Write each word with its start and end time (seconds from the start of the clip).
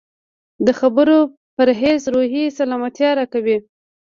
د 0.65 0.67
خبرو 0.79 1.17
پرهېز 1.55 2.01
روحي 2.13 2.43
سلامتیا 2.59 3.09
راکوي. 3.19 3.57